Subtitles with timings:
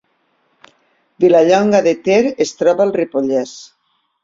[1.25, 3.57] Vilallonga de Ter es troba al Ripollès